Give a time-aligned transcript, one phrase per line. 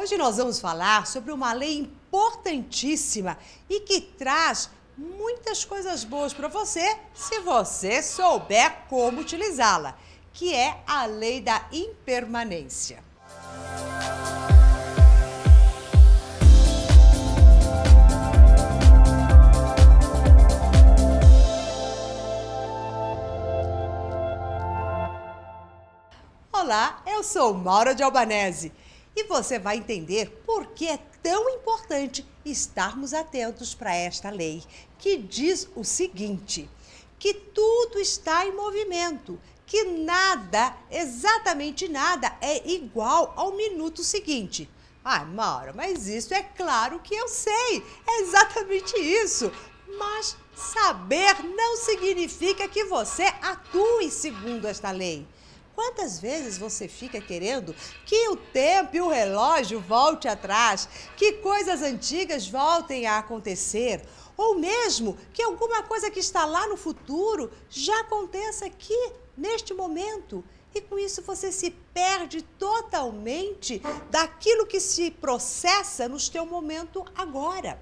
[0.00, 3.36] Hoje nós vamos falar sobre uma lei importantíssima
[3.68, 9.98] e que traz muitas coisas boas para você se você souber como utilizá-la,
[10.32, 13.02] que é a lei da impermanência.
[26.52, 28.72] Olá, eu sou Maura de Albanese
[29.18, 34.62] e você vai entender por que é tão importante estarmos atentos para esta lei,
[34.96, 36.70] que diz o seguinte:
[37.18, 44.70] que tudo está em movimento, que nada, exatamente nada, é igual ao minuto seguinte.
[45.04, 49.50] Ai, Maura, mas isso é claro que eu sei, é exatamente isso.
[49.98, 55.26] Mas saber não significa que você atue segundo esta lei.
[55.78, 57.72] Quantas vezes você fica querendo
[58.04, 64.02] que o tempo e o relógio volte atrás, que coisas antigas voltem a acontecer,
[64.36, 70.44] ou mesmo que alguma coisa que está lá no futuro já aconteça aqui, neste momento?
[70.74, 77.80] E com isso você se perde totalmente daquilo que se processa no seu momento agora.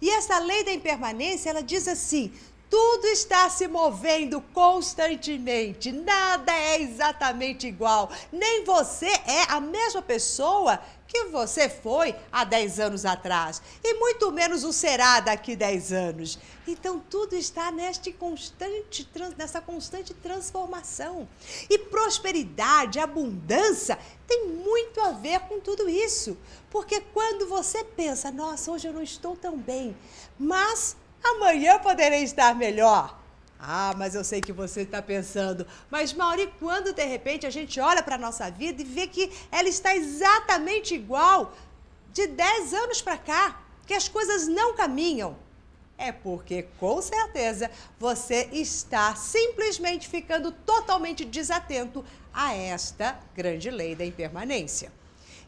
[0.00, 2.32] E essa lei da impermanência, ela diz assim:
[2.74, 8.10] tudo está se movendo constantemente, nada é exatamente igual.
[8.32, 14.32] Nem você é a mesma pessoa que você foi há 10 anos atrás, e muito
[14.32, 16.36] menos o será daqui 10 anos.
[16.66, 21.28] Então tudo está neste constante, nessa constante transformação.
[21.70, 26.36] E prosperidade, abundância tem muito a ver com tudo isso.
[26.70, 29.96] Porque quando você pensa, nossa, hoje eu não estou tão bem,
[30.36, 33.18] mas Amanhã poderei estar melhor.
[33.58, 37.80] Ah, mas eu sei que você está pensando, mas Mauri, quando de repente a gente
[37.80, 41.54] olha para a nossa vida e vê que ela está exatamente igual
[42.12, 45.36] de 10 anos para cá, que as coisas não caminham?
[45.96, 52.04] É porque, com certeza, você está simplesmente ficando totalmente desatento
[52.34, 54.92] a esta grande lei da impermanência.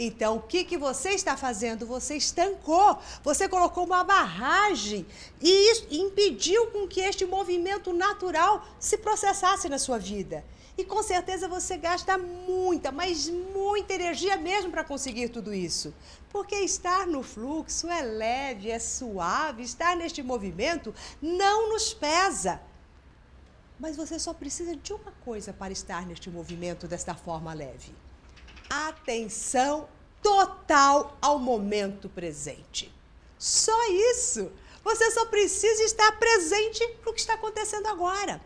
[0.00, 1.84] Então, o que, que você está fazendo?
[1.84, 5.04] Você estancou, você colocou uma barragem
[5.40, 10.44] e isso impediu com que este movimento natural se processasse na sua vida.
[10.76, 15.92] E com certeza você gasta muita, mas muita energia mesmo para conseguir tudo isso.
[16.30, 22.60] Porque estar no fluxo é leve, é suave, estar neste movimento não nos pesa.
[23.80, 27.92] Mas você só precisa de uma coisa para estar neste movimento desta forma leve
[28.70, 29.88] atenção
[30.22, 32.92] total ao momento presente.
[33.38, 33.78] Só
[34.10, 34.50] isso.
[34.82, 38.40] Você só precisa estar presente no que está acontecendo agora.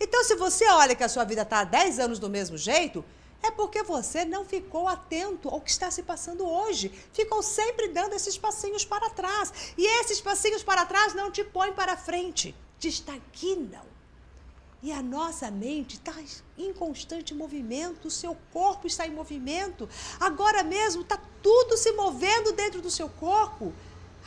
[0.00, 3.04] Então, se você olha que a sua vida está há 10 anos do mesmo jeito,
[3.42, 6.92] é porque você não ficou atento ao que está se passando hoje.
[7.12, 9.74] Ficou sempre dando esses passinhos para trás.
[9.76, 13.84] E esses passinhos para trás não te põem para frente, te estagnam.
[14.82, 16.12] E a nossa mente está
[16.58, 19.88] em constante movimento, o seu corpo está em movimento.
[20.18, 23.72] Agora mesmo está tudo se movendo dentro do seu corpo.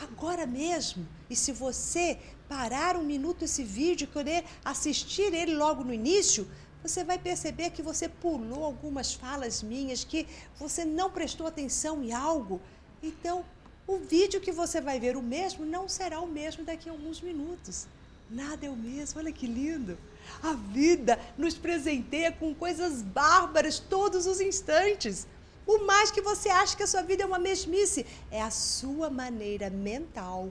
[0.00, 1.06] Agora mesmo.
[1.28, 2.18] E se você
[2.48, 6.48] parar um minuto esse vídeo e querer assistir ele logo no início,
[6.82, 10.26] você vai perceber que você pulou algumas falas minhas, que
[10.58, 12.60] você não prestou atenção em algo.
[13.02, 13.44] Então,
[13.86, 17.20] o vídeo que você vai ver o mesmo não será o mesmo daqui a alguns
[17.20, 17.86] minutos.
[18.28, 19.96] Nada é o mesmo, olha que lindo.
[20.42, 25.26] A vida nos presenteia com coisas bárbaras todos os instantes.
[25.66, 29.10] O mais que você acha que a sua vida é uma mesmice é a sua
[29.10, 30.48] maneira mental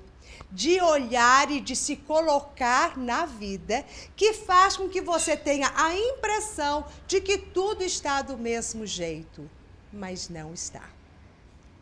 [0.51, 5.95] de olhar e de se colocar na vida que faz com que você tenha a
[5.95, 9.49] impressão de que tudo está do mesmo jeito,
[9.91, 10.89] mas não está.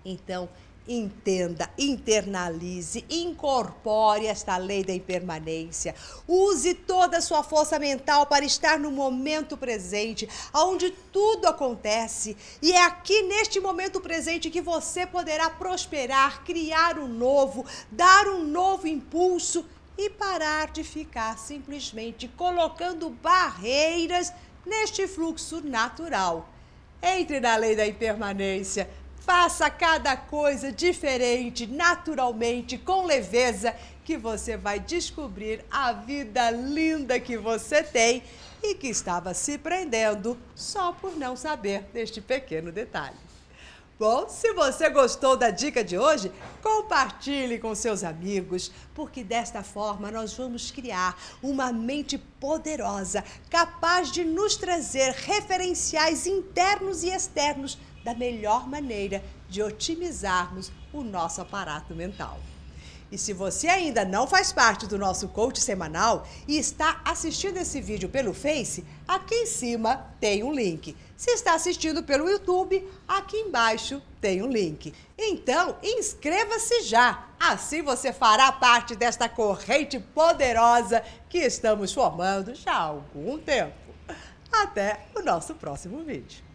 [0.06, 0.48] Então,
[0.86, 5.96] Entenda, internalize, incorpore esta lei da impermanência.
[6.28, 12.36] Use toda a sua força mental para estar no momento presente, onde tudo acontece.
[12.62, 18.44] E é aqui neste momento presente que você poderá prosperar, criar um novo, dar um
[18.44, 19.66] novo impulso
[19.98, 24.34] e parar de ficar simplesmente colocando barreiras
[24.66, 26.50] neste fluxo natural.
[27.02, 28.90] Entre na lei da impermanência
[29.25, 33.74] Faça cada coisa diferente, naturalmente, com leveza,
[34.04, 38.22] que você vai descobrir a vida linda que você tem
[38.62, 43.16] e que estava se prendendo só por não saber deste pequeno detalhe.
[43.98, 46.30] Bom, se você gostou da dica de hoje,
[46.62, 54.26] compartilhe com seus amigos, porque desta forma nós vamos criar uma mente poderosa, capaz de
[54.26, 62.40] nos trazer referenciais internos e externos da melhor maneira de otimizarmos o nosso aparato mental.
[63.14, 67.80] E se você ainda não faz parte do nosso coach semanal e está assistindo esse
[67.80, 70.98] vídeo pelo Face, aqui em cima tem um link.
[71.16, 74.92] Se está assistindo pelo YouTube, aqui embaixo tem um link.
[75.16, 77.28] Então, inscreva-se já.
[77.40, 83.76] Assim você fará parte desta corrente poderosa que estamos formando já há algum tempo.
[84.52, 86.53] Até o nosso próximo vídeo.